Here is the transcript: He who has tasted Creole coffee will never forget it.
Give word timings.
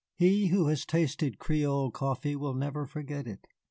He 0.15 0.47
who 0.47 0.65
has 0.65 0.83
tasted 0.83 1.37
Creole 1.37 1.91
coffee 1.91 2.35
will 2.35 2.55
never 2.55 2.87
forget 2.87 3.27
it. 3.27 3.45